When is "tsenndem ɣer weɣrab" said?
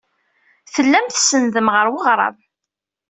1.07-2.35